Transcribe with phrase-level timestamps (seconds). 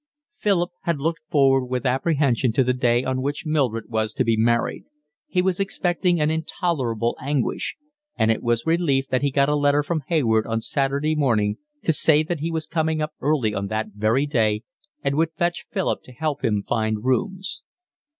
[0.37, 4.35] Philip had looked forward with apprehension to the day on which Mildred was to be
[4.35, 4.85] married;
[5.27, 7.75] he was expecting an intolerable anguish;
[8.17, 11.59] and it was with relief that he got a letter from Hayward on Saturday morning
[11.83, 14.63] to say that he was coming up early on that very day
[15.03, 17.61] and would fetch Philip to help him to find rooms.